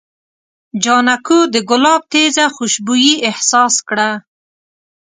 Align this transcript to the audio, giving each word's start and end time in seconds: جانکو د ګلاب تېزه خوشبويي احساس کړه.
جانکو 0.83 1.39
د 1.53 1.55
ګلاب 1.69 2.01
تېزه 2.11 2.45
خوشبويي 2.55 3.13
احساس 3.29 3.75
کړه. 3.87 4.09